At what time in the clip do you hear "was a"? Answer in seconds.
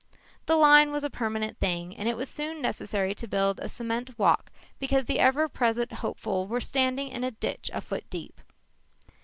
0.91-1.11